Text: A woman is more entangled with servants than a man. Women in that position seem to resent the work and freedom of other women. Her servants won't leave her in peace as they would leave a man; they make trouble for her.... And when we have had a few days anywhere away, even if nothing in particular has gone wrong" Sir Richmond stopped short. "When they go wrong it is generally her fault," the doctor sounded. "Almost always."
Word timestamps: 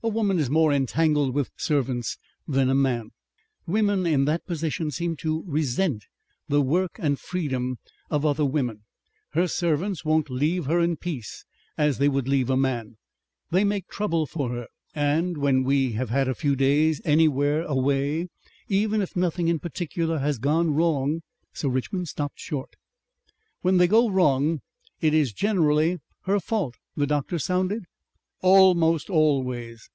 A 0.00 0.06
woman 0.08 0.38
is 0.38 0.48
more 0.48 0.72
entangled 0.72 1.34
with 1.34 1.50
servants 1.56 2.18
than 2.46 2.70
a 2.70 2.74
man. 2.74 3.10
Women 3.66 4.06
in 4.06 4.26
that 4.26 4.46
position 4.46 4.92
seem 4.92 5.16
to 5.16 5.42
resent 5.44 6.04
the 6.48 6.62
work 6.62 6.92
and 7.00 7.18
freedom 7.18 7.78
of 8.08 8.24
other 8.24 8.44
women. 8.44 8.84
Her 9.30 9.48
servants 9.48 10.04
won't 10.04 10.30
leave 10.30 10.66
her 10.66 10.78
in 10.78 10.98
peace 10.98 11.44
as 11.76 11.98
they 11.98 12.08
would 12.08 12.28
leave 12.28 12.48
a 12.48 12.56
man; 12.56 12.96
they 13.50 13.64
make 13.64 13.88
trouble 13.88 14.24
for 14.24 14.50
her.... 14.50 14.68
And 14.94 15.36
when 15.36 15.64
we 15.64 15.94
have 15.94 16.10
had 16.10 16.28
a 16.28 16.34
few 16.36 16.54
days 16.54 17.00
anywhere 17.04 17.62
away, 17.64 18.28
even 18.68 19.02
if 19.02 19.16
nothing 19.16 19.48
in 19.48 19.58
particular 19.58 20.20
has 20.20 20.38
gone 20.38 20.74
wrong" 20.76 21.22
Sir 21.52 21.68
Richmond 21.68 22.06
stopped 22.06 22.38
short. 22.38 22.76
"When 23.62 23.78
they 23.78 23.88
go 23.88 24.08
wrong 24.08 24.60
it 25.00 25.12
is 25.12 25.32
generally 25.32 25.98
her 26.22 26.38
fault," 26.38 26.76
the 26.96 27.08
doctor 27.08 27.40
sounded. 27.40 27.82
"Almost 28.40 29.10
always." 29.10 29.90